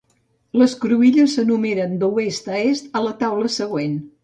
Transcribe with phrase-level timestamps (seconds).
[0.61, 3.97] Les cruïlles s'enumeren d'oest a est a la taula següent.